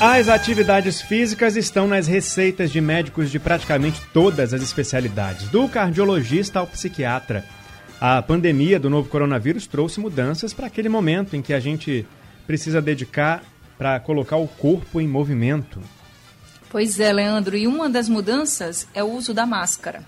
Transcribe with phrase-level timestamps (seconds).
[0.00, 6.60] As atividades físicas estão nas receitas de médicos de praticamente todas as especialidades, do cardiologista
[6.60, 7.44] ao psiquiatra.
[8.00, 12.06] A pandemia do novo coronavírus trouxe mudanças para aquele momento em que a gente
[12.46, 13.42] precisa dedicar
[13.76, 15.82] para colocar o corpo em movimento.
[16.70, 20.06] Pois é, Leandro, e uma das mudanças é o uso da máscara.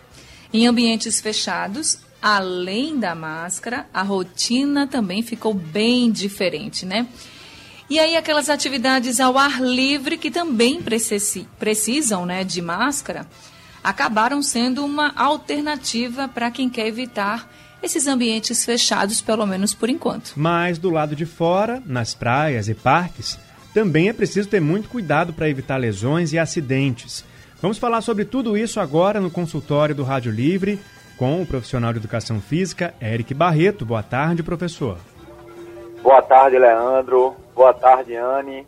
[0.53, 7.09] Em ambientes fechados, além da máscara, a rotina também ficou bem diferente, né?
[7.91, 10.81] E aí aquelas atividades ao ar livre que também
[11.59, 13.27] precisam né, de máscara,
[13.83, 17.51] acabaram sendo uma alternativa para quem quer evitar
[17.83, 20.35] esses ambientes fechados, pelo menos por enquanto.
[20.37, 23.37] Mas do lado de fora, nas praias e parques,
[23.75, 27.25] também é preciso ter muito cuidado para evitar lesões e acidentes.
[27.61, 30.79] Vamos falar sobre tudo isso agora no consultório do Rádio Livre
[31.17, 33.85] com o profissional de educação física, Eric Barreto.
[33.85, 34.97] Boa tarde, professor.
[36.03, 37.37] Boa tarde, Leandro.
[37.61, 38.67] Boa tarde, Anne.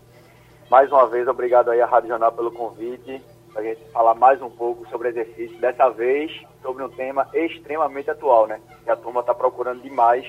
[0.70, 4.42] Mais uma vez, obrigado aí à Rádio Jornal pelo convite, para a gente falar mais
[4.42, 8.60] um pouco sobre exercício, dessa vez sobre um tema extremamente atual, né?
[8.84, 10.26] Que a turma está procurando demais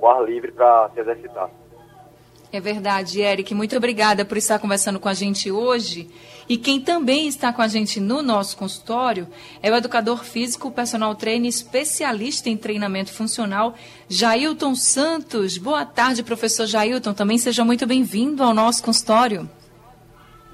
[0.00, 1.50] o ar livre para se exercitar.
[2.54, 3.52] É verdade, Eric.
[3.52, 6.08] Muito obrigada por estar conversando com a gente hoje.
[6.48, 9.26] E quem também está com a gente no nosso consultório
[9.60, 13.74] é o educador físico, personal trainer especialista em treinamento funcional,
[14.08, 15.58] Jailton Santos.
[15.58, 17.12] Boa tarde, professor Jailton.
[17.12, 19.50] Também seja muito bem-vindo ao nosso consultório.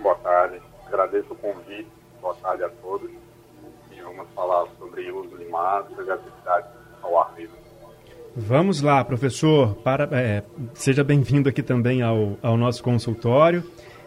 [0.00, 0.58] Boa tarde.
[0.86, 1.86] Agradeço o convite.
[2.22, 3.10] Boa tarde a todos.
[3.92, 6.79] E vamos falar sobre uso de máscaras e atividades.
[8.46, 9.74] Vamos lá, professor.
[9.84, 13.62] Para, é, seja bem-vindo aqui também ao, ao nosso consultório.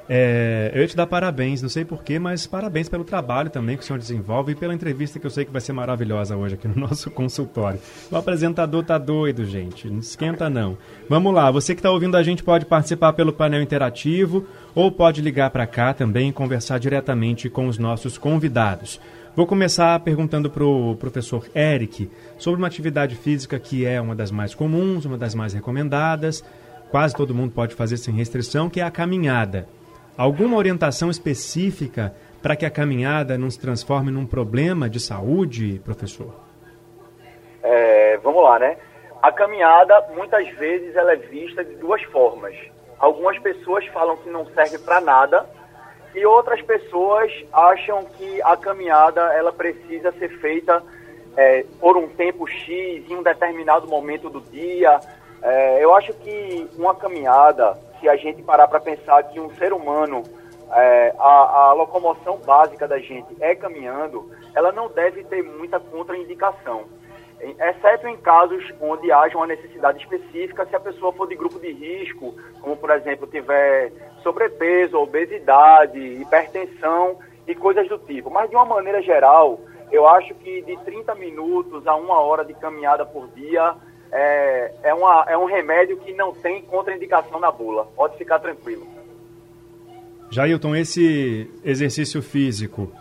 [0.09, 3.83] É, eu ia te dar parabéns, não sei porquê, mas parabéns pelo trabalho também que
[3.83, 6.67] o senhor desenvolve e pela entrevista que eu sei que vai ser maravilhosa hoje aqui
[6.67, 7.79] no nosso consultório.
[8.11, 9.87] O apresentador tá doido, gente.
[9.87, 10.77] Não esquenta, não.
[11.07, 15.21] Vamos lá, você que está ouvindo a gente pode participar pelo painel interativo ou pode
[15.21, 18.99] ligar para cá também e conversar diretamente com os nossos convidados.
[19.35, 22.07] Vou começar perguntando para o professor Eric
[22.37, 26.43] sobre uma atividade física que é uma das mais comuns, uma das mais recomendadas,
[26.91, 29.67] quase todo mundo pode fazer sem restrição, que é a caminhada.
[30.15, 32.13] Alguma orientação específica
[32.43, 36.31] para que a caminhada não se transforme num problema de saúde, professor?
[37.63, 38.77] É, vamos lá, né?
[39.19, 42.53] A caminhada, muitas vezes, ela é vista de duas formas.
[42.99, 45.43] Algumas pessoas falam que não serve para nada,
[46.15, 50.83] e outras pessoas acham que a caminhada ela precisa ser feita
[51.35, 54.99] é, por um tempo X, em um determinado momento do dia.
[55.41, 59.73] É, eu acho que uma caminhada, se a gente parar para pensar que um ser
[59.73, 60.23] humano,
[60.71, 66.85] é, a, a locomoção básica da gente é caminhando, ela não deve ter muita contraindicação
[67.59, 71.71] exceto em casos onde haja uma necessidade específica, se a pessoa for de grupo de
[71.71, 77.17] risco, como por exemplo tiver sobrepeso, obesidade, hipertensão
[77.47, 78.29] e coisas do tipo.
[78.29, 79.59] Mas de uma maneira geral,
[79.91, 83.75] eu acho que de 30 minutos a uma hora de caminhada por dia
[84.11, 87.85] é, é, uma, é um remédio que não tem contraindicação na bula.
[87.95, 88.87] Pode ficar tranquilo.
[90.29, 92.91] Jailton, esse exercício físico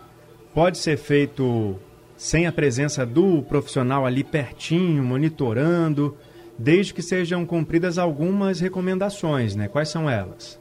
[0.53, 1.75] pode ser feito
[2.23, 6.17] sem a presença do profissional ali pertinho, monitorando,
[6.57, 9.67] desde que sejam cumpridas algumas recomendações, né?
[9.67, 10.57] Quais são elas?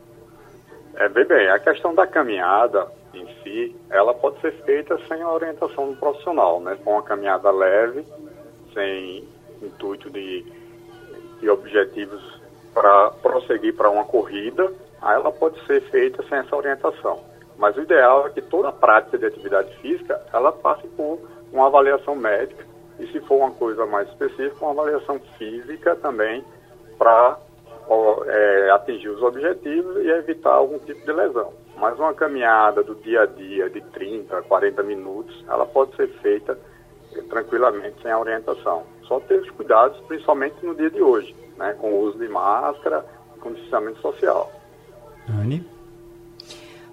[0.97, 5.31] É, bem, bem, a questão da caminhada em si, ela pode ser feita sem a
[5.31, 6.77] orientação do profissional, né?
[6.83, 8.05] Com uma caminhada leve,
[8.75, 9.25] sem
[9.63, 10.45] intuito de,
[11.41, 12.41] de objetivos
[12.75, 14.69] para prosseguir para uma corrida,
[15.01, 17.21] ela pode ser feita sem essa orientação.
[17.57, 21.21] Mas o ideal é que toda a prática de atividade física, ela passe por
[21.53, 22.65] uma avaliação médica
[22.99, 26.45] e, se for uma coisa mais específica, uma avaliação física também
[26.99, 27.39] para
[28.27, 31.53] é, atingir os objetivos e evitar algum tipo de lesão.
[31.77, 36.59] Mas uma caminhada do dia a dia de 30, 40 minutos, ela pode ser feita
[37.15, 38.85] é, tranquilamente sem a orientação.
[39.07, 43.05] Só ter os cuidados, principalmente no dia de hoje, né, com o uso de máscara,
[43.41, 44.51] com distanciamento social.
[45.29, 45.67] Anne?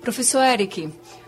[0.02, 0.88] Professor Eric,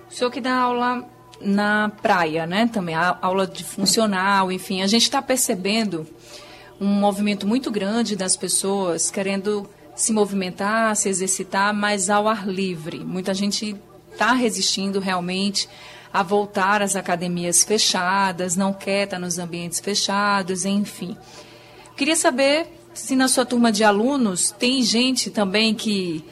[0.10, 1.06] o senhor que dá aula
[1.44, 2.70] na praia, né?
[2.72, 6.08] Também a aula de funcional, enfim, a gente está percebendo
[6.80, 13.00] um movimento muito grande das pessoas querendo se movimentar, se exercitar, mas ao ar livre.
[13.00, 13.76] Muita gente
[14.12, 15.70] está resistindo realmente
[16.14, 21.16] a voltar às academias fechadas, não quer estar nos ambientes fechados, enfim.
[21.96, 26.24] Queria saber se na sua turma de alunos tem gente também que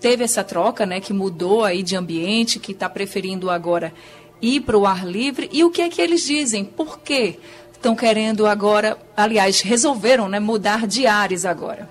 [0.00, 3.94] teve essa troca, né, que mudou aí de ambiente, que está preferindo agora
[4.42, 6.64] ir para o ar livre, e o que é que eles dizem?
[6.64, 7.38] Por quê?
[7.72, 11.88] Estão querendo agora, aliás, resolveram né, mudar de ares agora.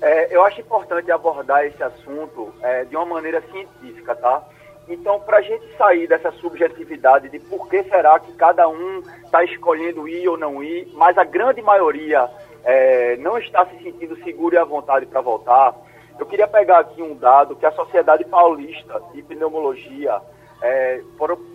[0.00, 4.42] É, eu acho importante abordar esse assunto é, de uma maneira científica, tá?
[4.88, 9.44] Então, para a gente sair dessa subjetividade de por que será que cada um está
[9.44, 12.28] escolhendo ir ou não ir, mas a grande maioria
[12.64, 15.74] é, não está se sentindo seguro e à vontade para voltar,
[16.18, 20.20] eu queria pegar aqui um dado que a Sociedade Paulista de Pneumologia
[20.62, 21.00] é,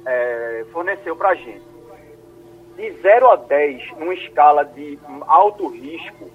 [0.06, 1.74] é, forneceu para a gente.
[2.76, 4.98] De 0 a 10, numa escala de
[5.28, 6.30] alto risco,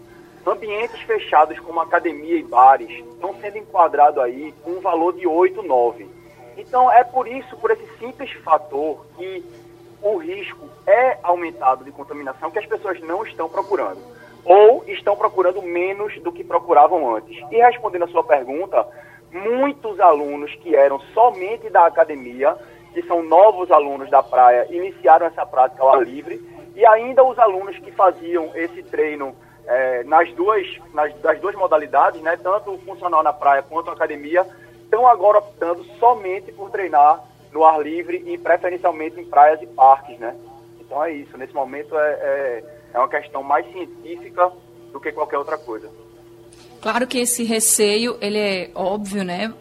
[0.46, 5.62] ambientes fechados como academia e bares estão sendo enquadrados aí com um valor de 8,
[5.62, 6.06] 9.
[6.56, 9.44] Então é por isso, por esse simples fator, que
[10.00, 14.00] o risco é aumentado de contaminação que as pessoas não estão procurando.
[14.44, 17.36] Ou estão procurando menos do que procuravam antes.
[17.50, 18.86] E respondendo a sua pergunta,
[19.32, 22.56] muitos alunos que eram somente da academia,
[22.92, 26.40] que são novos alunos da praia, iniciaram essa prática ao ar livre,
[26.74, 29.34] e ainda os alunos que faziam esse treino
[29.66, 33.92] é, nas duas, nas, das duas modalidades, né, tanto o funcional na praia quanto a
[33.92, 34.46] academia,
[34.82, 37.22] estão agora optando somente por treinar
[37.52, 40.34] no ar livre e preferencialmente em praias e parques, né?
[40.80, 41.36] Então é isso.
[41.36, 42.64] Nesse momento é, é,
[42.94, 44.50] é uma questão mais científica
[44.92, 45.90] do que qualquer outra coisa.
[46.80, 49.52] Claro que esse receio, ele é óbvio, né?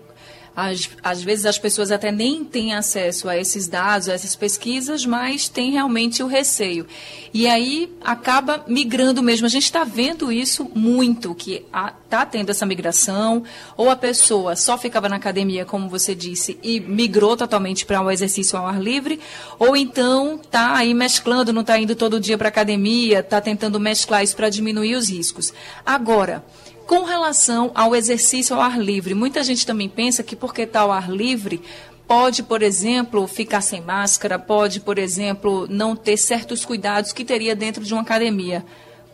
[0.55, 5.05] Às, às vezes as pessoas até nem têm acesso a esses dados, a essas pesquisas,
[5.05, 6.87] mas tem realmente o receio.
[7.31, 9.45] E aí acaba migrando mesmo.
[9.45, 11.63] A gente está vendo isso muito, que
[12.03, 13.43] está tendo essa migração,
[13.75, 18.09] ou a pessoa só ficava na academia, como você disse, e migrou totalmente para um
[18.09, 19.19] exercício ao ar livre,
[19.59, 23.79] ou então está aí mesclando, não está indo todo dia para a academia, está tentando
[23.79, 25.53] mesclar isso para diminuir os riscos.
[25.85, 26.43] Agora,
[26.87, 30.91] com relação ao exercício ao ar livre, muita gente também pensa que porque está ao
[30.91, 31.61] ar livre,
[32.07, 37.53] pode, por exemplo, ficar sem máscara, pode, por exemplo, não ter certos cuidados que teria
[37.55, 38.63] dentro de uma academia.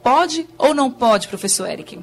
[0.04, 2.00] Pode ou não pode, professor Eric?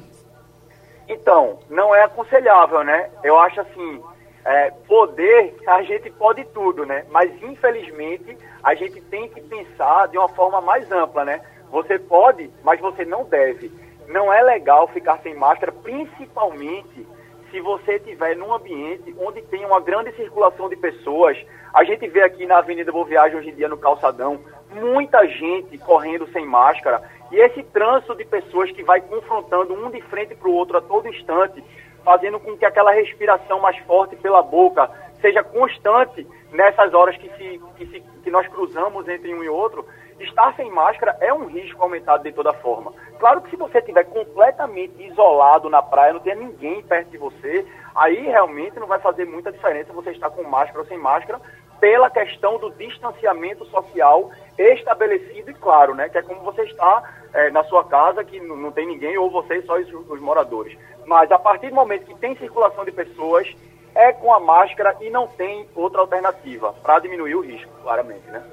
[1.07, 3.09] Então, não é aconselhável, né?
[3.23, 4.01] Eu acho assim,
[4.43, 7.05] é, poder, a gente pode tudo, né?
[7.09, 11.41] Mas infelizmente a gente tem que pensar de uma forma mais ampla, né?
[11.71, 13.71] Você pode, mas você não deve
[14.11, 17.07] não é legal ficar sem máscara, principalmente
[17.49, 21.37] se você estiver num ambiente onde tem uma grande circulação de pessoas.
[21.73, 24.39] A gente vê aqui na Avenida Boa Viagem hoje em dia no calçadão
[24.73, 30.01] muita gente correndo sem máscara e esse trânsito de pessoas que vai confrontando um de
[30.03, 31.63] frente para o outro a todo instante,
[32.03, 34.89] fazendo com que aquela respiração mais forte pela boca
[35.21, 39.85] seja constante nessas horas que, se, que, se, que nós cruzamos entre um e outro
[40.23, 42.93] estar sem máscara é um risco aumentado de toda forma.
[43.19, 47.65] Claro que se você estiver completamente isolado na praia, não tem ninguém perto de você,
[47.95, 51.39] aí realmente não vai fazer muita diferença você estar com máscara ou sem máscara,
[51.79, 56.09] pela questão do distanciamento social estabelecido e claro, né?
[56.09, 57.03] Que é como você está
[57.33, 60.77] é, na sua casa, que não tem ninguém, ou você só os, os moradores.
[61.05, 63.47] Mas a partir do momento que tem circulação de pessoas,
[63.95, 68.43] é com a máscara e não tem outra alternativa para diminuir o risco, claramente, né?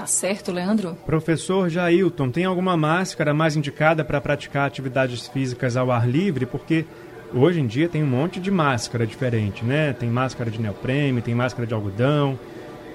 [0.00, 0.96] Tá certo, Leandro.
[1.04, 6.46] Professor Jailton, tem alguma máscara mais indicada para praticar atividades físicas ao ar livre?
[6.46, 6.86] Porque
[7.34, 9.92] hoje em dia tem um monte de máscara diferente, né?
[9.92, 12.38] Tem máscara de neoprene, tem máscara de algodão.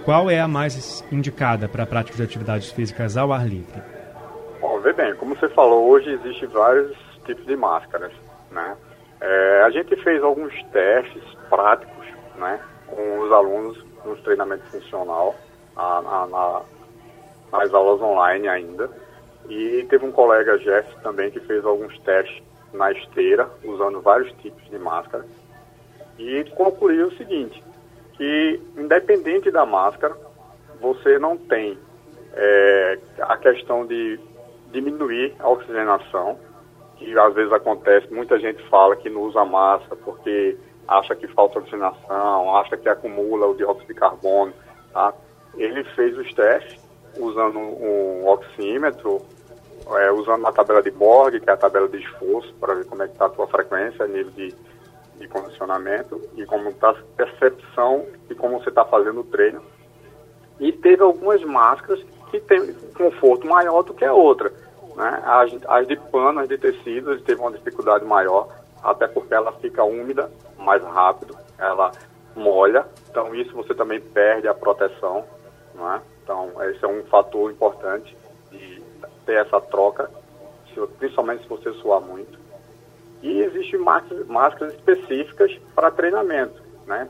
[0.04, 3.84] Qual é a mais indicada para a prática de atividades físicas ao ar livre?
[4.60, 8.14] Bom, vê bem, como você falou, hoje existem vários tipos de máscaras,
[8.50, 8.76] né?
[9.22, 15.36] É, a gente fez alguns testes práticos, né, com os alunos no treinamento funcional,
[15.76, 16.75] a, a, na,
[17.52, 18.90] as aulas online ainda.
[19.50, 24.64] E teve um colega, Jeff, também, que fez alguns testes na esteira, usando vários tipos
[24.70, 25.26] de máscara.
[26.18, 27.64] E concluiu o seguinte,
[28.14, 30.16] que independente da máscara,
[30.80, 31.78] você não tem
[32.34, 34.20] é, a questão de
[34.72, 36.38] diminuir a oxigenação,
[36.98, 41.60] que às vezes acontece, muita gente fala que não usa máscara porque acha que falta
[41.60, 44.54] oxigenação, acha que acumula o dióxido de carbono,
[44.94, 45.14] tá?
[45.58, 46.85] Ele fez os testes
[47.18, 49.22] usando um oxímetro,
[49.88, 53.04] é, usando uma tabela de Borg, que é a tabela de esforço, para ver como
[53.04, 54.54] é que está a tua frequência, nível de,
[55.18, 59.62] de condicionamento e como está a percepção de como você está fazendo o treino.
[60.60, 64.52] E teve algumas máscaras que têm conforto maior do que a outra.
[64.96, 65.22] Né?
[65.26, 68.48] As, as de pano, as de tecido, teve uma dificuldade maior,
[68.82, 71.92] até porque ela fica úmida mais rápido, ela
[72.36, 75.26] molha, então isso você também perde a proteção,
[75.74, 76.02] não é?
[76.26, 78.18] Então esse é um fator importante
[78.52, 78.82] de
[79.28, 80.10] ter essa troca,
[80.98, 82.38] principalmente se você suar muito.
[83.22, 87.08] E existem máscaras específicas para treinamento, né?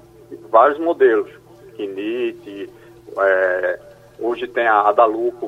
[0.50, 1.32] Vários modelos,
[1.76, 2.70] Kinite,
[3.18, 3.80] é,
[4.20, 4.94] hoje tem a, a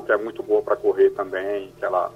[0.04, 2.10] que é muito boa para correr também, que ela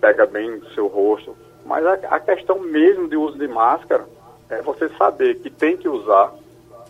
[0.00, 1.36] pega bem o seu rosto.
[1.64, 4.06] Mas a, a questão mesmo de uso de máscara
[4.48, 6.32] é você saber que tem que usar,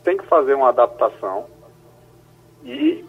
[0.04, 1.46] tem que fazer uma adaptação
[2.64, 3.04] e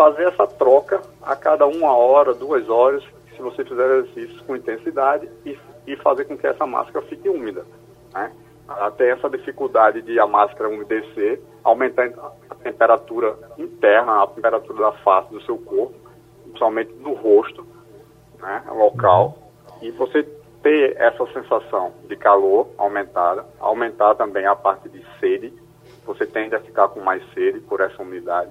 [0.00, 3.04] fazer essa troca a cada uma hora, duas horas,
[3.36, 7.66] se você fizer exercícios com intensidade e, e fazer com que essa máscara fique úmida.
[8.14, 8.32] Né?
[8.66, 12.10] Até essa dificuldade de a máscara umedecer, aumentar
[12.48, 15.94] a temperatura interna, a temperatura da face do seu corpo,
[16.44, 17.66] principalmente do rosto,
[18.38, 19.36] né, local,
[19.82, 20.22] e você
[20.62, 25.52] ter essa sensação de calor aumentada, aumentar também a parte de sede,
[26.06, 28.50] você tende a ficar com mais sede por essa umidade.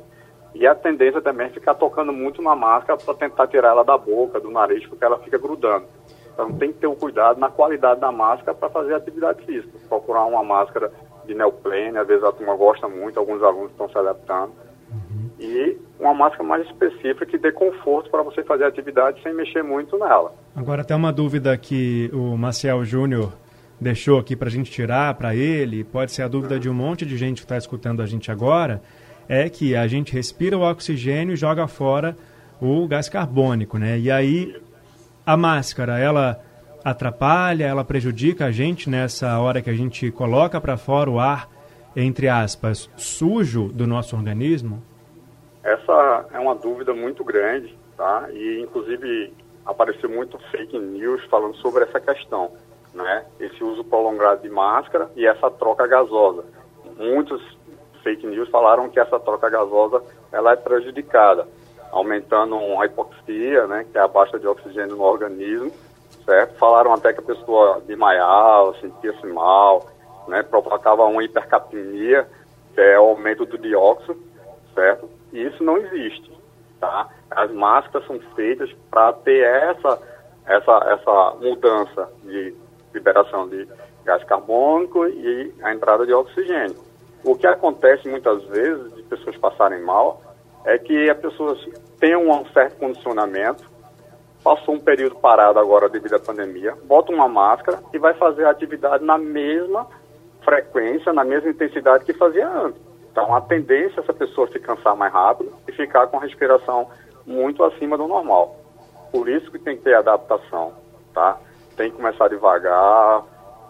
[0.53, 3.97] E a tendência também é ficar tocando muito na máscara para tentar tirar ela da
[3.97, 5.85] boca, do nariz, porque ela fica grudando.
[6.33, 9.77] Então tem que ter o um cuidado na qualidade da máscara para fazer atividade física.
[9.87, 10.91] Procurar uma máscara
[11.25, 14.51] de neoplane, às vezes a turma gosta muito, alguns alunos estão se adaptando.
[14.91, 15.29] Uhum.
[15.39, 19.97] E uma máscara mais específica que dê conforto para você fazer atividade sem mexer muito
[19.97, 20.33] nela.
[20.55, 23.33] Agora, até uma dúvida que o Maciel Júnior
[23.79, 26.59] deixou aqui para a gente tirar para ele, pode ser a dúvida uhum.
[26.59, 28.81] de um monte de gente que está escutando a gente agora,
[29.29, 32.17] é que a gente respira o oxigênio e joga fora
[32.59, 33.99] o gás carbônico, né?
[33.99, 34.59] E aí
[35.25, 36.41] a máscara, ela
[36.83, 41.47] atrapalha, ela prejudica a gente nessa hora que a gente coloca para fora o ar,
[41.95, 44.81] entre aspas, sujo do nosso organismo?
[45.63, 48.27] Essa é uma dúvida muito grande, tá?
[48.31, 49.31] E inclusive
[49.65, 52.51] apareceu muito fake news falando sobre essa questão,
[52.93, 53.25] né?
[53.39, 56.43] Esse uso prolongado de máscara e essa troca gasosa.
[56.97, 57.58] Muitos
[58.03, 60.01] fake news falaram que essa troca gasosa
[60.31, 61.47] ela é prejudicada,
[61.91, 65.71] aumentando a hipoxia, né, que é a baixa de oxigênio no organismo,
[66.25, 66.55] certo?
[66.57, 69.87] Falaram até que a pessoa desmaiava, sentia-se mal,
[70.27, 72.27] né, provocava uma hipercapnia,
[72.73, 74.21] que é o aumento do dióxido,
[74.75, 75.09] certo?
[75.33, 76.31] E isso não existe,
[76.79, 77.09] tá?
[77.31, 79.99] As máscaras são feitas para ter essa,
[80.45, 82.55] essa, essa mudança de
[82.93, 83.67] liberação de
[84.03, 86.88] gás carbônico e a entrada de oxigênio.
[87.23, 90.21] O que acontece muitas vezes de pessoas passarem mal
[90.65, 91.59] é que as pessoas
[91.99, 93.63] têm um certo condicionamento,
[94.43, 98.51] passou um período parado agora devido à pandemia, bota uma máscara e vai fazer a
[98.51, 99.85] atividade na mesma
[100.43, 102.81] frequência, na mesma intensidade que fazia antes.
[103.11, 106.87] Então, a tendência é essa pessoa se cansar mais rápido e ficar com a respiração
[107.25, 108.55] muito acima do normal.
[109.11, 110.73] Por isso que tem que ter adaptação,
[111.13, 111.37] tá?
[111.75, 113.23] Tem que começar devagar,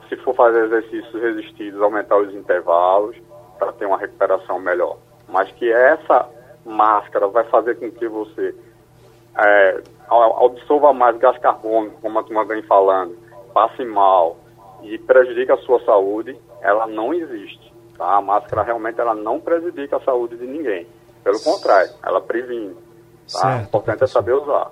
[0.07, 3.15] se for fazer exercícios resistidos, aumentar os intervalos
[3.59, 4.97] para ter uma recuperação melhor.
[5.27, 6.27] Mas que essa
[6.65, 8.55] máscara vai fazer com que você
[9.37, 9.81] é,
[10.43, 13.15] absorva mais gás carbônico, como a turma vem falando,
[13.53, 14.37] passe mal
[14.81, 17.73] e prejudique a sua saúde, ela não existe.
[17.97, 18.15] Tá?
[18.15, 20.87] A máscara realmente ela não prejudica a saúde de ninguém.
[21.23, 22.75] Pelo contrário, ela previne.
[23.31, 23.57] Tá?
[23.57, 24.71] O importante é saber usar.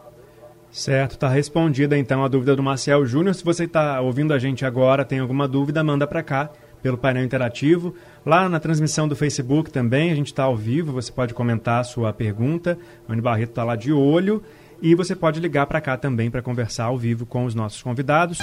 [0.72, 3.34] Certo, está respondida então a dúvida do Marcel Júnior.
[3.34, 6.50] Se você está ouvindo a gente agora, tem alguma dúvida, manda para cá
[6.82, 7.96] pelo painel interativo.
[8.26, 11.84] Lá na transmissão do Facebook também, a gente está ao vivo, você pode comentar a
[11.84, 12.78] sua pergunta.
[13.08, 14.44] O Anny Barreto está lá de olho.
[14.82, 18.38] E você pode ligar para cá também para conversar ao vivo com os nossos convidados.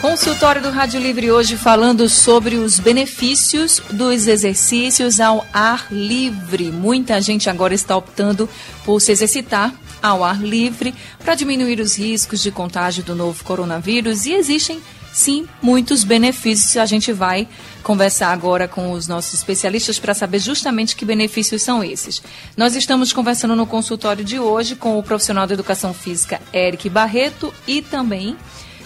[0.00, 6.70] Consultório do Rádio Livre hoje falando sobre os benefícios dos exercícios ao ar livre.
[6.70, 8.48] Muita gente agora está optando
[8.84, 14.26] por se exercitar ao ar livre para diminuir os riscos de contágio do novo coronavírus
[14.26, 14.80] e existem
[15.16, 16.76] sim muitos benefícios.
[16.76, 17.48] A gente vai
[17.82, 22.22] conversar agora com os nossos especialistas para saber justamente que benefícios são esses.
[22.54, 27.52] Nós estamos conversando no consultório de hoje com o profissional da educação física Eric Barreto
[27.66, 28.36] e também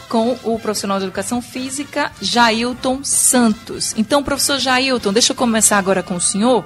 [0.09, 3.93] com o profissional de educação física Jailton Santos.
[3.97, 6.65] Então, professor Jailton, deixa eu começar agora com o senhor.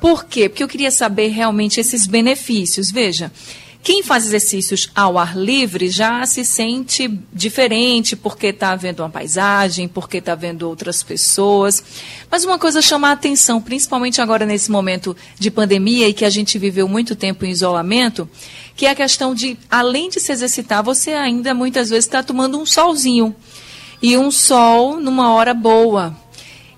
[0.00, 0.48] Por quê?
[0.48, 2.90] Porque eu queria saber realmente esses benefícios.
[2.90, 3.30] Veja,
[3.82, 9.88] quem faz exercícios ao ar livre já se sente diferente porque está vendo uma paisagem,
[9.88, 11.82] porque está vendo outras pessoas.
[12.30, 16.30] Mas uma coisa chama a atenção, principalmente agora nesse momento de pandemia e que a
[16.30, 18.30] gente viveu muito tempo em isolamento,
[18.76, 22.60] que é a questão de, além de se exercitar, você ainda muitas vezes está tomando
[22.60, 23.34] um solzinho.
[24.00, 26.16] E um sol numa hora boa.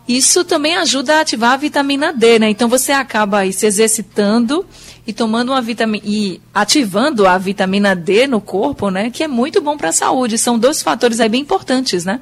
[0.09, 2.49] Isso também ajuda a ativar a vitamina D, né?
[2.49, 4.65] Então você acaba se exercitando
[5.07, 9.11] e tomando uma vitamina e ativando a vitamina D no corpo, né?
[9.11, 10.39] Que é muito bom para a saúde.
[10.39, 12.21] São dois fatores aí bem importantes, né?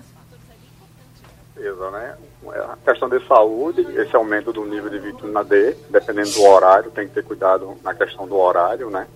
[1.54, 2.16] Beleza, né?
[2.54, 6.90] é a questão de saúde, esse aumento do nível de vitamina D, dependendo do horário,
[6.90, 9.06] tem que ter cuidado na questão do horário, né?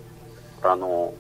[0.61, 1.13] Para não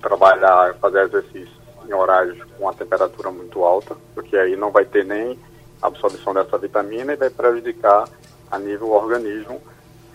[0.00, 1.54] trabalhar, fazer exercício
[1.86, 5.38] em horários com a temperatura muito alta, porque aí não vai ter nem
[5.82, 8.08] absorção dessa vitamina e vai prejudicar
[8.50, 9.60] a nível organismo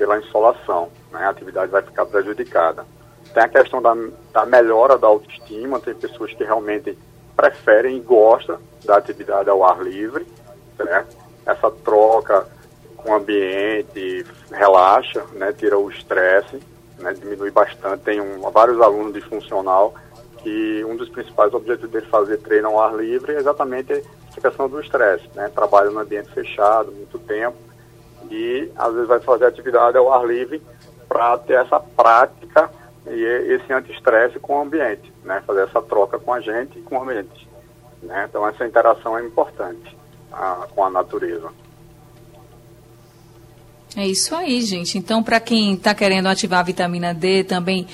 [0.01, 1.24] pela insolação, né?
[1.25, 2.84] A atividade vai ficar prejudicada.
[3.36, 3.96] Tem a questão da,
[4.34, 6.98] da melhora da autoestima, tem pessoas que realmente
[7.36, 10.25] preferem e gostam da atividade ao ar livre,
[10.75, 11.15] certo?
[11.46, 12.48] Essa troca
[12.98, 15.53] com o ambiente relaxa, né?
[15.53, 16.60] Tira o estresse,
[16.98, 17.13] né?
[17.13, 18.01] Diminui bastante.
[18.01, 19.93] Tem um, vários alunos de funcional
[20.39, 24.67] que um dos principais objetivos dele fazer treino ao ar livre é exatamente essa questão
[24.67, 25.48] do estresse, né?
[25.53, 27.55] Trabalha no ambiente fechado, muito tempo,
[28.31, 30.61] e às vezes vai fazer atividade ao ar livre
[31.07, 32.71] para ter essa prática
[33.05, 33.23] e
[33.53, 35.43] esse anti-estresse com o ambiente, né?
[35.45, 37.47] Fazer essa troca com a gente e com o ambiente.
[38.01, 38.25] Né?
[38.29, 39.95] Então essa interação é importante
[40.31, 41.50] a, com a natureza.
[43.95, 44.97] É isso aí, gente.
[44.97, 47.85] Então, para quem está querendo ativar a vitamina D, também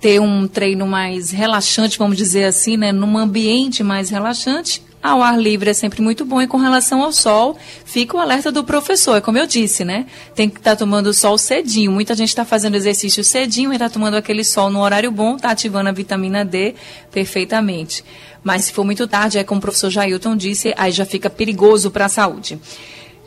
[0.00, 5.38] ter um treino mais relaxante, vamos dizer assim, né, num ambiente mais relaxante, ao ar
[5.38, 6.40] livre é sempre muito bom.
[6.42, 9.16] E com relação ao sol, fica o alerta do professor.
[9.16, 10.06] É como eu disse, né?
[10.34, 11.92] Tem que estar tá tomando sol cedinho.
[11.92, 15.50] Muita gente está fazendo exercício cedinho e está tomando aquele sol no horário bom, está
[15.50, 16.74] ativando a vitamina D
[17.10, 18.04] perfeitamente.
[18.42, 21.90] Mas se for muito tarde, é como o professor Jailton disse, aí já fica perigoso
[21.90, 22.58] para a saúde.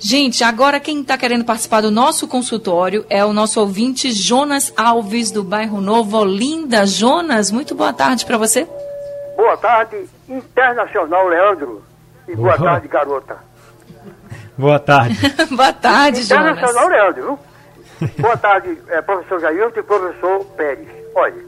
[0.04, 5.30] Gente, agora quem está querendo participar do nosso consultório é o nosso ouvinte Jonas Alves,
[5.30, 6.88] do bairro Novo Olinda.
[6.88, 8.68] Jonas, muito boa tarde para você.
[9.42, 11.84] Boa tarde, Internacional Leandro.
[12.28, 13.40] E boa, tarde, garota.
[14.56, 15.18] Boa tarde.
[15.50, 16.52] boa tarde, Jonas.
[16.52, 17.24] Internacional Leandro,
[17.98, 18.10] viu?
[18.20, 20.88] boa tarde, é, professor Jailton e professor Pérez.
[21.16, 21.44] Olha,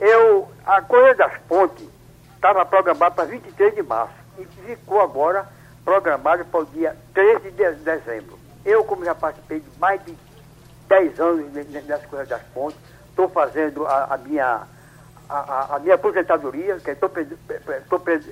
[0.00, 1.84] eu, a Correia das Pontes
[2.36, 5.48] estava programada para 23 de março e ficou agora
[5.84, 8.38] programada para o dia 13 de dezembro.
[8.64, 10.16] Eu, como já participei de mais de
[10.88, 14.62] 10 anos nessas Correias das Pontes, estou fazendo a, a minha
[15.30, 17.10] a, a, minha aposentadoria, que estou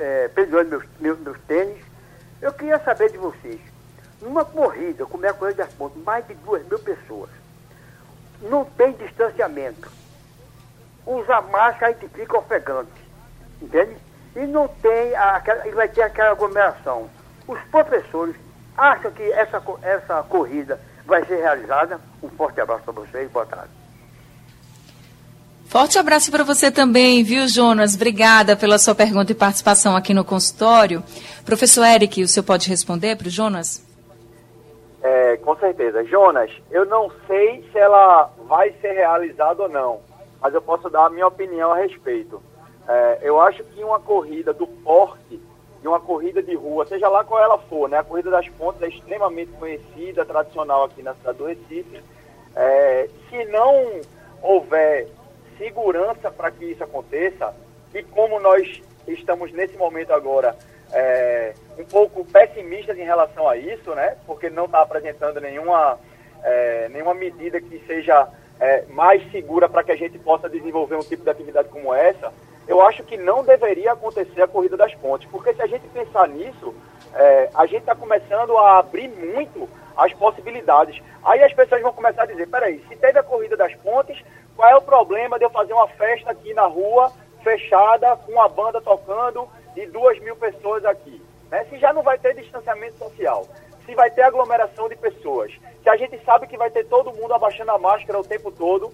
[0.00, 1.84] é, perdoando meus, meus, meus tênis.
[2.42, 3.60] Eu queria saber de vocês,
[4.20, 7.30] numa corrida, como é a Corrida das Pontes, mais de duas mil pessoas,
[8.42, 9.90] não tem distanciamento.
[11.06, 12.90] Usa máscara e fica ofegante.
[13.62, 13.96] Entende?
[14.36, 17.08] E não tem aquela, e vai ter aquela aglomeração.
[17.46, 18.36] Os professores
[18.76, 22.00] acham que essa, essa corrida vai ser realizada.
[22.22, 23.77] Um forte abraço para vocês, boa tarde.
[25.68, 27.94] Forte abraço para você também, viu, Jonas?
[27.94, 31.04] Obrigada pela sua pergunta e participação aqui no consultório.
[31.44, 33.86] Professor Eric, o senhor pode responder para o Jonas?
[35.02, 36.02] É, com certeza.
[36.04, 40.00] Jonas, eu não sei se ela vai ser realizada ou não,
[40.40, 42.42] mas eu posso dar a minha opinião a respeito.
[42.88, 45.38] É, eu acho que uma corrida do porte
[45.82, 47.98] de uma corrida de rua, seja lá qual ela for, né?
[47.98, 52.02] A Corrida das Pontes é extremamente conhecida, tradicional aqui na cidade do Recife.
[52.56, 54.00] É, se não
[54.42, 55.08] houver
[55.58, 57.54] segurança para que isso aconteça,
[57.94, 60.56] e como nós estamos nesse momento agora
[60.92, 64.16] é, um pouco pessimistas em relação a isso, né?
[64.26, 65.98] Porque não está apresentando nenhuma,
[66.42, 68.28] é, nenhuma medida que seja
[68.60, 72.32] é, mais segura para que a gente possa desenvolver um tipo de atividade como essa
[72.68, 76.28] eu acho que não deveria acontecer a corrida das pontes, porque se a gente pensar
[76.28, 76.74] nisso,
[77.14, 79.66] é, a gente está começando a abrir muito
[79.96, 81.02] as possibilidades.
[81.24, 84.22] Aí as pessoas vão começar a dizer, peraí, se teve a corrida das pontes,
[84.58, 87.12] qual é o problema de eu fazer uma festa aqui na rua,
[87.44, 91.22] fechada, com uma banda tocando e duas mil pessoas aqui?
[91.48, 91.64] Né?
[91.66, 93.46] Se já não vai ter distanciamento social,
[93.86, 97.32] se vai ter aglomeração de pessoas, se a gente sabe que vai ter todo mundo
[97.32, 98.92] abaixando a máscara o tempo todo,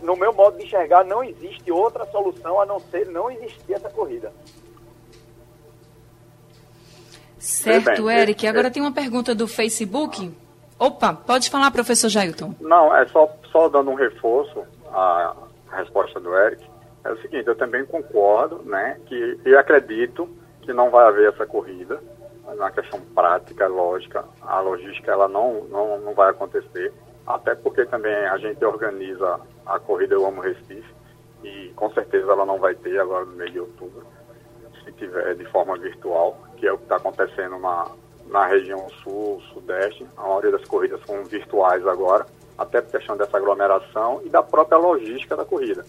[0.00, 3.90] no meu modo de enxergar, não existe outra solução a não ser não existir essa
[3.90, 4.32] corrida.
[7.36, 8.46] Certo, bem, Eric.
[8.46, 8.70] Agora é...
[8.70, 10.32] tem uma pergunta do Facebook.
[10.78, 12.54] Opa, pode falar, professor Jailton.
[12.60, 15.34] Não, é só, só dando um reforço à
[15.72, 16.68] resposta do Eric.
[17.04, 20.28] É o seguinte, eu também concordo, né, que e acredito
[20.62, 22.00] que não vai haver essa corrida,
[22.56, 26.92] na questão prática, lógica, a logística ela não, não, não vai acontecer
[27.26, 30.94] até porque também a gente organiza a corrida Eu Amo Recife
[31.42, 34.04] e com certeza ela não vai ter agora no mês de outubro,
[34.84, 37.90] se tiver de forma virtual, que é o que está acontecendo na,
[38.26, 40.06] na região sul, sudeste.
[40.16, 42.26] A maioria das corridas são virtuais agora,
[42.60, 45.82] até por questão dessa aglomeração e da própria logística da corrida.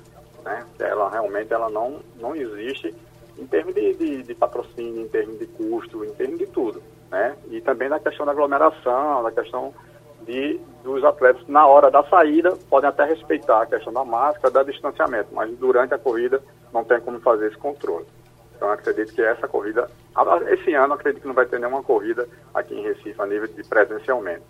[0.44, 0.66] Né?
[0.80, 2.96] Ela realmente ela não, não existe
[3.38, 6.82] em termos de, de, de, patrocínio, em termos de custo, em termos de tudo.
[7.10, 7.36] Né?
[7.50, 9.74] E também na questão da aglomeração, da questão
[10.22, 14.64] de, dos atletas na hora da saída podem até respeitar a questão da máscara, da
[14.64, 18.06] distanciamento, mas durante a corrida não tem como fazer esse controle.
[18.56, 19.90] Então acredito que essa corrida
[20.48, 23.64] Esse ano acredito que não vai ter nenhuma corrida aqui em Recife a nível de
[23.64, 24.44] presencialmente.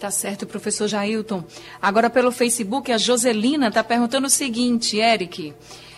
[0.00, 1.44] Tá certo, professor Jailton.
[1.80, 5.52] Agora pelo Facebook, a Joselina está perguntando o seguinte, Eric.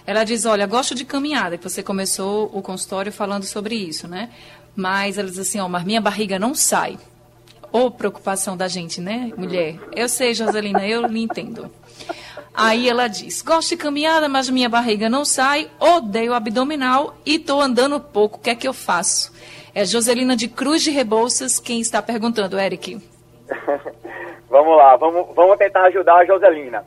[0.04, 4.30] Ela diz, olha, gosto de caminhada, que você começou o consultório falando sobre isso, né?
[4.74, 6.98] Mas ela diz assim, ó, mas minha barriga não sai.
[7.70, 9.78] Ô, preocupação da gente, né, mulher?
[9.94, 11.70] Eu sei, Joselina, eu lhe entendo.
[12.52, 17.62] Aí ela diz: Gosto de caminhada, mas minha barriga não sai, odeio abdominal e estou
[17.62, 18.36] andando pouco.
[18.36, 19.32] O que é que eu faço?
[19.72, 23.00] É Joselina de Cruz de Rebouças quem está perguntando, Eric.
[24.48, 26.84] vamos lá, vamos, vamos tentar ajudar a Joselina.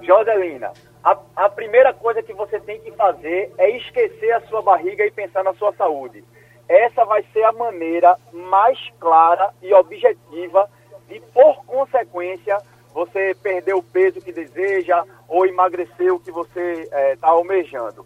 [0.00, 5.04] Joselina, a, a primeira coisa que você tem que fazer é esquecer a sua barriga
[5.04, 6.24] e pensar na sua saúde.
[6.68, 10.68] Essa vai ser a maneira mais clara e objetiva
[11.08, 12.58] de, por consequência,
[12.92, 18.04] você perder o peso que deseja ou emagrecer o que você está é, tá almejando.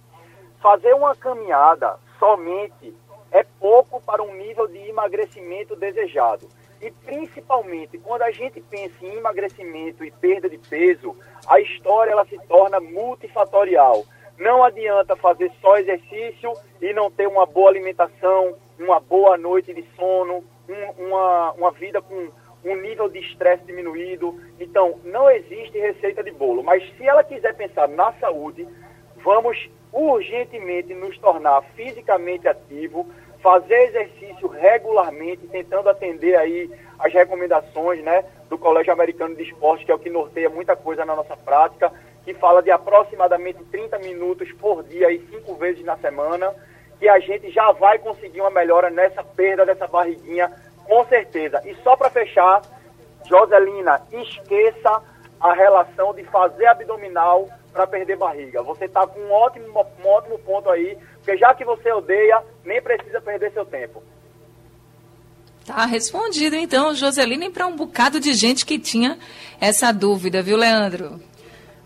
[0.61, 2.95] Fazer uma caminhada somente
[3.31, 6.49] é pouco para um nível de emagrecimento desejado.
[6.81, 11.15] E principalmente quando a gente pensa em emagrecimento e perda de peso,
[11.47, 14.05] a história ela se torna multifatorial.
[14.39, 19.85] Não adianta fazer só exercício e não ter uma boa alimentação, uma boa noite de
[19.95, 22.31] sono, um, uma, uma vida com
[22.65, 24.41] um nível de estresse diminuído.
[24.59, 26.63] Então, não existe receita de bolo.
[26.63, 28.67] Mas se ela quiser pensar na saúde,
[29.17, 33.07] vamos urgentemente nos tornar fisicamente ativo,
[33.43, 39.93] fazer exercício regularmente, tentando atender aí as recomendações né, do Colégio Americano de Esporte, que
[39.93, 41.91] é o que norteia muita coisa na nossa prática,
[42.25, 46.55] que fala de aproximadamente 30 minutos por dia e cinco vezes na semana,
[46.99, 50.53] que a gente já vai conseguir uma melhora nessa perda dessa barriguinha,
[50.87, 51.63] com certeza.
[51.65, 52.61] E só para fechar,
[53.25, 55.03] Joselina, esqueça
[55.41, 58.63] a relação de fazer abdominal para perder barriga.
[58.63, 59.67] Você está com um ótimo,
[60.05, 64.03] um ótimo ponto aí, porque já que você odeia, nem precisa perder seu tempo.
[65.67, 69.19] Tá respondido, então, Joselina, e para um bocado de gente que tinha
[69.61, 71.21] essa dúvida, viu, Leandro?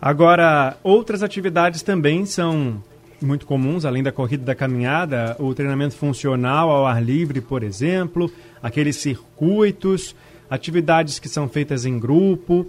[0.01, 2.81] Agora, outras atividades também são
[3.21, 7.63] muito comuns, além da corrida e da caminhada, o treinamento funcional ao ar livre, por
[7.63, 8.31] exemplo,
[8.63, 10.15] aqueles circuitos,
[10.49, 12.65] atividades que são feitas em grupo.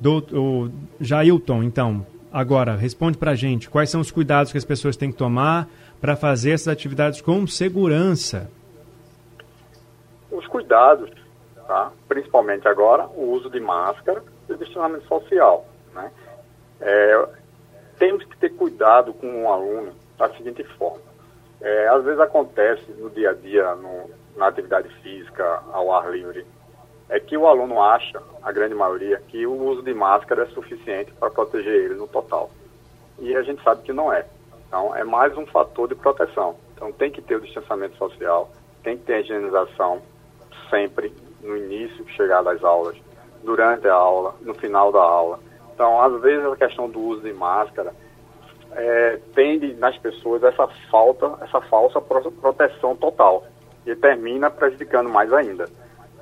[0.00, 4.64] Do, o Jailton, então, agora, responde para a gente quais são os cuidados que as
[4.64, 5.68] pessoas têm que tomar
[6.00, 8.50] para fazer essas atividades com segurança.
[10.32, 11.10] Os cuidados,
[11.66, 11.92] tá?
[12.08, 15.64] principalmente agora, o uso de máscara e o distanciamento social.
[15.94, 16.10] Né?
[16.80, 17.28] É,
[17.98, 21.04] temos que ter cuidado com um aluno da seguinte forma.
[21.60, 26.44] É, às vezes acontece no dia a dia, no, na atividade física, ao ar livre,
[27.14, 31.12] é que o aluno acha, a grande maioria, que o uso de máscara é suficiente
[31.12, 32.50] para proteger ele no total.
[33.20, 34.26] E a gente sabe que não é.
[34.66, 36.56] Então, é mais um fator de proteção.
[36.74, 38.50] Então, tem que ter o distanciamento social,
[38.82, 40.02] tem que ter a higienização
[40.68, 42.96] sempre, no início, chegada às aulas,
[43.44, 45.38] durante a aula, no final da aula.
[45.72, 47.94] Então, às vezes, a questão do uso de máscara
[48.72, 53.44] é, tende nas pessoas essa falta, essa falsa proteção total
[53.86, 55.68] e termina prejudicando mais ainda.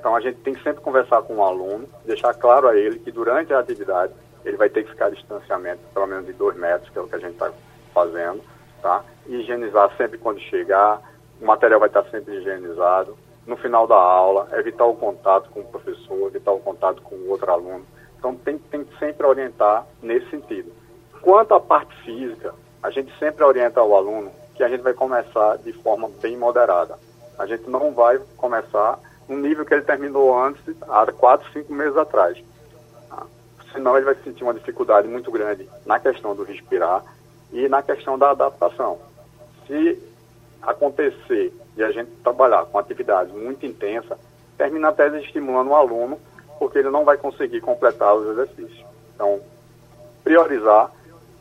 [0.03, 3.09] Então a gente tem que sempre conversar com o aluno, deixar claro a ele que
[3.09, 4.11] durante a atividade
[4.43, 7.15] ele vai ter que ficar distanciamento pelo menos de dois metros, que é o que
[7.15, 7.49] a gente está
[7.93, 8.41] fazendo,
[8.81, 9.01] tá?
[9.25, 11.01] Higienizar sempre quando chegar,
[11.41, 13.17] o material vai estar sempre higienizado.
[13.47, 17.29] No final da aula, evitar o contato com o professor, evitar o contato com o
[17.29, 17.85] outro aluno.
[18.19, 20.69] Então tem, tem que sempre orientar nesse sentido.
[21.21, 25.59] Quanto à parte física, a gente sempre orienta o aluno que a gente vai começar
[25.59, 26.99] de forma bem moderada.
[27.39, 31.95] A gente não vai começar no nível que ele terminou antes, há quatro, cinco meses
[31.97, 32.37] atrás.
[33.09, 33.25] Tá?
[33.71, 37.03] Senão ele vai sentir uma dificuldade muito grande na questão do respirar
[37.51, 38.99] e na questão da adaptação.
[39.67, 40.01] Se
[40.61, 44.17] acontecer de a gente trabalhar com atividade muito intensa,
[44.57, 46.19] termina até estimulando o aluno,
[46.59, 48.85] porque ele não vai conseguir completar os exercícios.
[49.15, 49.41] Então,
[50.23, 50.91] priorizar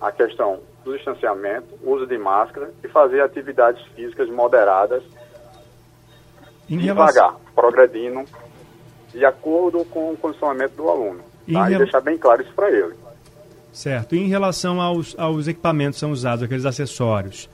[0.01, 5.03] a questão do distanciamento, uso de máscara e fazer atividades físicas moderadas
[6.75, 7.41] em devagar, relação...
[7.55, 8.25] progredindo
[9.13, 11.21] de acordo com o condicionamento do aluno.
[11.53, 11.71] Tá?
[11.71, 12.95] E, deixar bem claro isso para ele.
[13.73, 14.15] Certo.
[14.15, 17.49] E em relação aos, aos equipamentos que são usados, aqueles acessórios,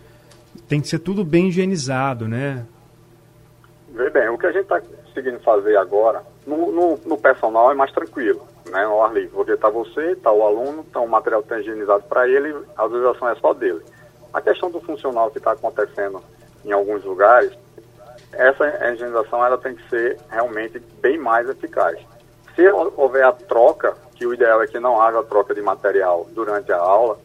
[0.68, 2.66] tem que ser tudo bem higienizado, né?
[3.90, 7.74] Vê bem, o que a gente está conseguindo fazer agora, no, no, no, personal é
[7.74, 8.84] mais tranquilo, né?
[8.84, 9.30] No ar livre.
[9.30, 13.28] Porque está você, está o aluno, então o material está higienizado para ele, a utilização
[13.28, 13.80] é só dele.
[14.32, 16.20] A questão do funcional que está acontecendo
[16.64, 17.52] em alguns lugares,
[18.32, 21.98] essa higienização ela tem que ser realmente bem mais eficaz.
[22.54, 26.72] Se houver a troca, que o ideal é que não haja troca de material durante
[26.72, 27.18] a aula,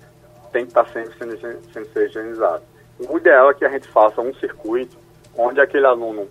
[0.52, 1.38] tem que estar sempre sendo,
[1.74, 2.64] sendo ser higienizado.
[3.00, 4.96] O ideal é que a gente faça um circuito
[5.36, 6.28] onde aquele aluno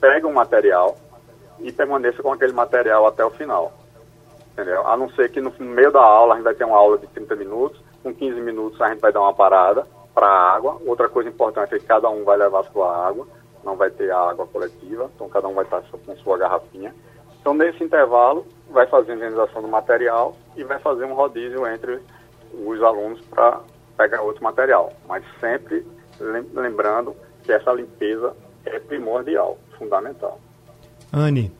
[0.00, 0.96] pega um material
[1.60, 3.72] e permaneça com aquele material até o final.
[4.52, 4.86] Entendeu?
[4.86, 7.06] A não ser que no meio da aula a gente vai ter uma aula de
[7.08, 10.80] 30 minutos, com 15 minutos a gente vai dar uma parada para a água.
[10.86, 13.26] Outra coisa importante é que cada um vai levar a sua água,
[13.64, 16.94] não vai ter água coletiva, então cada um vai estar com sua garrafinha.
[17.40, 22.00] Então nesse intervalo vai fazer a organização do material e vai fazer um rodízio entre
[22.52, 23.60] os alunos para
[23.96, 24.92] pegar outro material.
[25.06, 25.86] Mas sempre
[26.54, 30.38] lembrando que essa limpeza é primordial, fundamental.
[31.12, 31.52] Anne.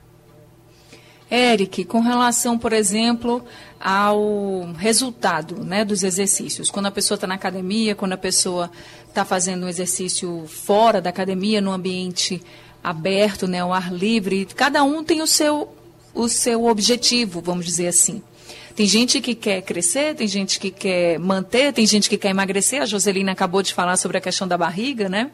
[1.31, 3.43] Eric, com relação, por exemplo,
[3.79, 6.71] ao resultado né, dos exercícios.
[6.71, 8.71] Quando a pessoa está na academia, quando a pessoa
[9.07, 12.41] está fazendo um exercício fora da academia, no ambiente
[12.83, 15.69] aberto, né, ao ar livre, cada um tem o seu,
[16.13, 18.23] o seu objetivo, vamos dizer assim.
[18.75, 22.81] Tem gente que quer crescer, tem gente que quer manter, tem gente que quer emagrecer.
[22.81, 25.31] A Joselina acabou de falar sobre a questão da barriga, né?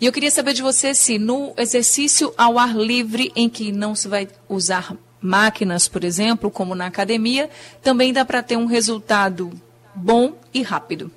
[0.00, 3.94] E eu queria saber de você se no exercício ao ar livre, em que não
[3.94, 7.48] se vai usar máquinas, por exemplo, como na academia,
[7.82, 9.50] também dá para ter um resultado
[9.94, 11.10] bom e rápido.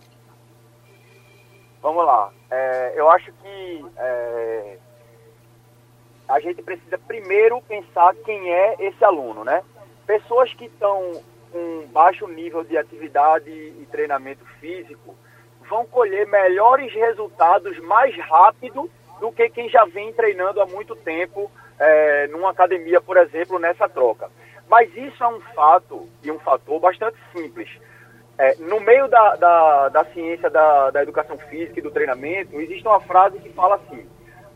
[1.81, 2.31] Vamos lá.
[2.49, 4.77] É, eu acho que é,
[6.27, 9.63] a gente precisa primeiro pensar quem é esse aluno, né?
[10.05, 15.15] Pessoas que estão com baixo nível de atividade e treinamento físico
[15.69, 18.89] vão colher melhores resultados mais rápido
[19.19, 21.49] do que quem já vem treinando há muito tempo
[21.80, 24.30] é, numa academia, por exemplo, nessa troca.
[24.67, 27.69] Mas isso é um fato e um fator bastante simples.
[28.38, 32.86] É, no meio da, da, da ciência da, da educação física e do treinamento, existe
[32.86, 34.06] uma frase que fala assim: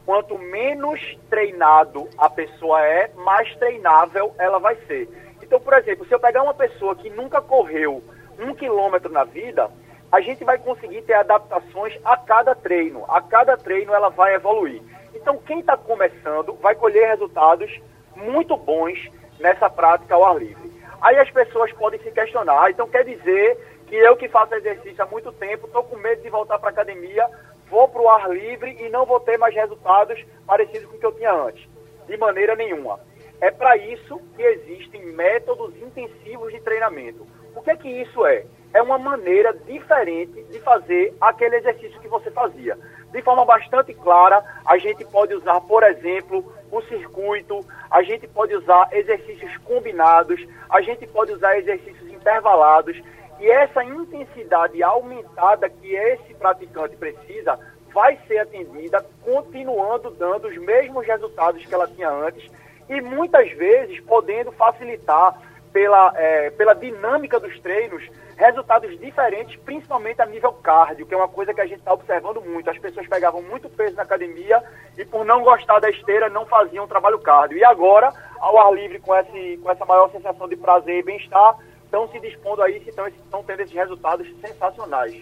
[0.05, 5.07] quanto menos treinado a pessoa é, mais treinável ela vai ser.
[5.41, 8.03] Então, por exemplo, se eu pegar uma pessoa que nunca correu
[8.39, 9.69] um quilômetro na vida,
[10.11, 13.05] a gente vai conseguir ter adaptações a cada treino.
[13.07, 14.81] A cada treino ela vai evoluir.
[15.13, 17.79] Então, quem está começando vai colher resultados
[18.15, 18.99] muito bons
[19.39, 20.71] nessa prática ao ar livre.
[21.01, 25.07] Aí as pessoas podem se questionar, então quer dizer que eu que faço exercício há
[25.07, 27.27] muito tempo, estou com medo de voltar para a academia,
[27.69, 31.05] vou para o ar livre e não vou ter mais resultados parecidos com o que
[31.05, 31.67] eu tinha antes.
[32.07, 32.99] De maneira nenhuma.
[33.39, 37.25] É para isso que existem métodos intensivos de treinamento.
[37.55, 38.45] O que é que isso é?
[38.73, 42.77] É uma maneira diferente de fazer aquele exercício que você fazia.
[43.11, 48.55] De forma bastante clara, a gente pode usar, por exemplo, o circuito, a gente pode
[48.55, 53.01] usar exercícios combinados, a gente pode usar exercícios intervalados.
[53.39, 57.57] E essa intensidade aumentada que esse praticante precisa
[57.91, 62.49] vai ser atendida continuando dando os mesmos resultados que ela tinha antes
[62.87, 65.39] e muitas vezes podendo facilitar
[65.71, 68.03] pela, é, pela dinâmica dos treinos
[68.39, 72.39] resultados diferentes, principalmente a nível cardio, que é uma coisa que a gente está observando
[72.41, 72.69] muito.
[72.69, 74.63] As pessoas pegavam muito peso na academia
[74.97, 77.57] e por não gostar da esteira não faziam trabalho cardio.
[77.57, 81.57] E agora, ao ar livre, com, esse, com essa maior sensação de prazer e bem-estar,
[81.83, 85.21] estão se dispondo a isso, então estão tendo esses resultados sensacionais.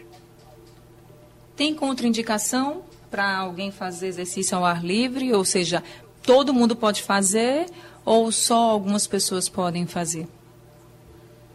[1.56, 5.34] Tem contraindicação para alguém fazer exercício ao ar livre?
[5.34, 5.84] Ou seja,
[6.22, 7.66] todo mundo pode fazer
[8.06, 10.28] ou só algumas pessoas podem fazer?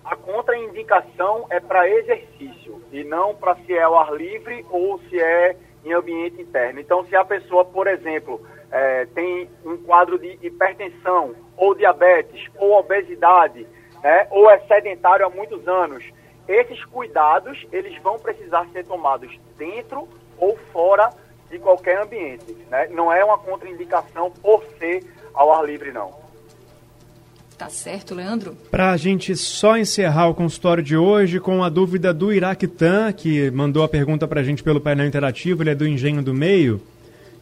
[0.04, 5.20] A contraindicação é para exercício e não para se é ao ar livre ou se
[5.20, 6.80] é em ambiente interno.
[6.80, 12.72] Então, se a pessoa, por exemplo, é, tem um quadro de hipertensão ou diabetes ou
[12.78, 13.66] obesidade,
[14.02, 16.04] né, ou é sedentário há muitos anos,
[16.48, 21.10] esses cuidados eles vão precisar ser tomados dentro ou fora
[21.50, 22.52] de qualquer ambiente.
[22.68, 22.88] Né?
[22.88, 26.21] Não é uma contraindicação por ser ao ar livre, não.
[27.62, 28.56] Tá certo, Leandro?
[28.72, 33.52] Para a gente só encerrar o consultório de hoje com a dúvida do Iraquitã, que
[33.52, 36.82] mandou a pergunta para a gente pelo painel interativo, ele é do Engenho do Meio.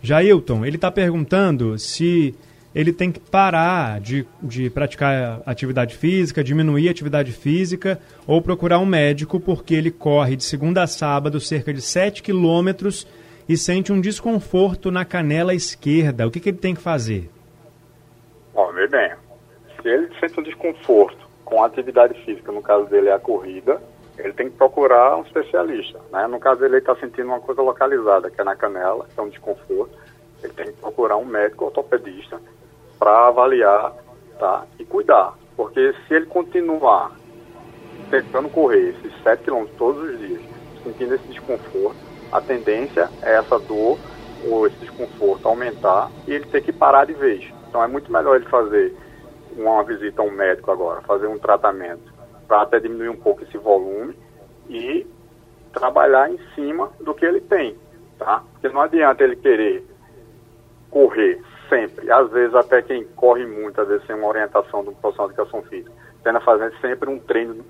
[0.02, 2.34] Jailton, ele está perguntando se
[2.74, 8.78] ele tem que parar de, de praticar atividade física, diminuir a atividade física ou procurar
[8.78, 13.06] um médico porque ele corre de segunda a sábado cerca de 7 quilômetros
[13.48, 16.26] e sente um desconforto na canela esquerda.
[16.26, 17.30] O que, que ele tem que fazer?
[18.52, 19.12] Bom, bem, bem,
[19.82, 23.80] se ele sente um desconforto com a atividade física, no caso dele é a corrida,
[24.18, 26.00] ele tem que procurar um especialista.
[26.12, 26.26] Né?
[26.26, 29.22] No caso dele, ele está sentindo uma coisa localizada, que é na canela, que é
[29.22, 29.96] um desconforto.
[30.42, 32.40] Ele tem que procurar um médico ortopedista
[32.98, 33.94] para avaliar
[34.38, 34.66] tá?
[34.78, 35.34] e cuidar.
[35.56, 37.12] Porque se ele continuar
[38.10, 40.40] tentando correr esses 7 quilômetros todos os dias,
[40.82, 41.96] sentindo esse desconforto,
[42.32, 43.98] a tendência é essa dor
[44.48, 47.44] ou esse desconforto aumentar e ele ter que parar de vez.
[47.68, 48.94] Então é muito melhor ele fazer
[49.56, 52.12] uma visita a um médico agora, fazer um tratamento
[52.46, 54.16] para até diminuir um pouco esse volume
[54.68, 55.06] e
[55.72, 57.76] trabalhar em cima do que ele tem.
[58.18, 58.42] tá?
[58.52, 59.84] Porque não adianta ele querer
[60.90, 62.10] correr sempre.
[62.10, 65.62] Às vezes até quem corre muito, às vezes sem uma orientação do profissional de educação
[65.62, 67.64] física, tendo fazer sempre um treino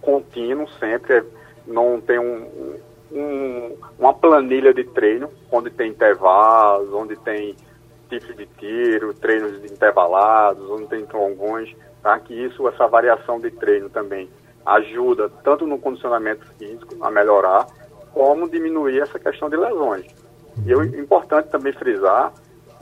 [0.00, 1.24] contínuo, sempre,
[1.66, 2.76] não tem um,
[3.12, 7.56] um, uma planilha de treino, onde tem intervalos, onde tem
[8.08, 12.18] tipos de tiro, treinos intervalados, onde tem longões, tá?
[12.18, 14.28] que isso, essa variação de treino também
[14.64, 17.66] ajuda tanto no condicionamento físico a melhorar,
[18.12, 20.06] como diminuir essa questão de lesões.
[20.64, 22.32] E é importante também frisar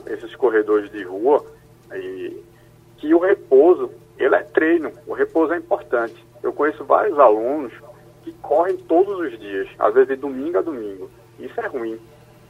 [0.06, 1.44] esses corredores de rua
[1.94, 2.42] e,
[2.98, 6.14] que o repouso ele é treino, o repouso é importante.
[6.42, 7.72] Eu conheço vários alunos
[8.22, 11.10] que correm todos os dias, às vezes de domingo a domingo.
[11.38, 11.98] Isso é ruim,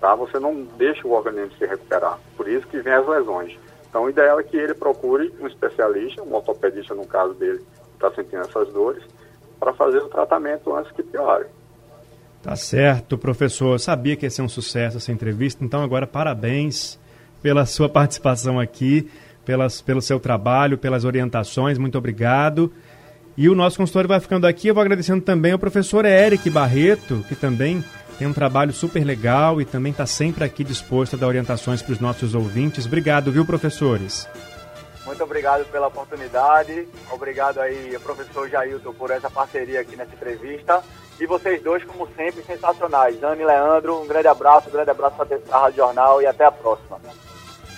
[0.04, 0.14] tá?
[0.16, 2.18] Você não deixa o organismo se recuperar.
[2.36, 3.56] Por isso que vem as lesões.
[3.88, 7.94] Então, o ideal é que ele procure um especialista, um ortopedista no caso dele, que
[7.94, 9.02] está sentindo essas dores,
[9.58, 11.46] para fazer o tratamento antes que piore.
[12.42, 13.72] Tá certo, professor.
[13.72, 17.00] Eu sabia que ia ser um sucesso essa entrevista, então agora parabéns
[17.40, 19.10] pela sua participação aqui,
[19.42, 21.78] pelas, pelo seu trabalho, pelas orientações.
[21.78, 22.70] Muito obrigado.
[23.38, 24.68] E o nosso consultório vai ficando aqui.
[24.68, 27.82] Eu vou agradecendo também ao professor Eric Barreto, que também
[28.18, 31.92] tem um trabalho super legal e também está sempre aqui disposto a dar orientações para
[31.92, 32.86] os nossos ouvintes.
[32.86, 34.28] Obrigado, viu, professores?
[35.04, 36.88] Muito obrigado pela oportunidade.
[37.10, 40.82] Obrigado aí, professor Jailton, por essa parceria aqui nessa entrevista.
[41.20, 43.20] E vocês dois, como sempre, sensacionais.
[43.20, 46.44] Dani e Leandro, um grande abraço, um grande abraço para a Rádio Jornal e até
[46.44, 46.98] a próxima.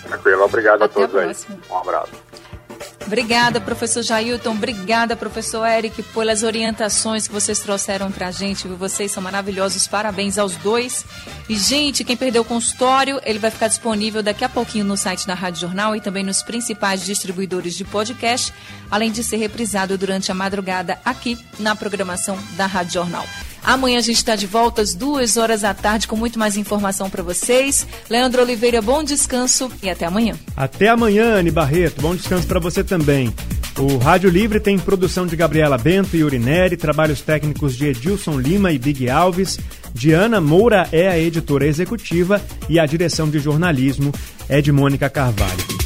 [0.03, 1.61] Tranquilo, obrigado até a todos a aí.
[1.71, 2.13] Um abraço.
[3.07, 4.51] Obrigada, professor Jailton.
[4.51, 8.67] Obrigada, professor Eric, pelas orientações que vocês trouxeram para a gente.
[8.67, 9.87] Vocês são maravilhosos.
[9.87, 11.05] Parabéns aos dois.
[11.49, 15.25] E, gente, quem perdeu o consultório, ele vai ficar disponível daqui a pouquinho no site
[15.25, 18.53] da Rádio Jornal e também nos principais distribuidores de podcast,
[18.91, 23.25] além de ser reprisado durante a madrugada aqui na programação da Rádio Jornal.
[23.67, 27.11] Amanhã a gente está de volta às duas horas da tarde com muito mais informação
[27.11, 27.85] para vocês.
[28.09, 30.37] Leandro Oliveira, bom descanso e até amanhã.
[30.57, 32.01] Até amanhã, Anne Barreto.
[32.01, 33.35] Bom descanso para você também.
[33.77, 38.71] O Rádio Livre tem produção de Gabriela Bento e Urineri, trabalhos técnicos de Edilson Lima
[38.71, 39.59] e Big Alves.
[39.93, 44.13] Diana Moura é a editora executiva e a direção de jornalismo
[44.49, 45.86] é de Mônica Carvalho.